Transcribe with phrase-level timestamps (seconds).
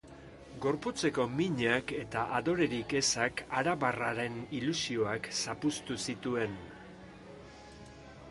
[0.61, 6.57] Gorputzeko minak eta adorerik ezak arabarraren ilusioak zapuztu zituen.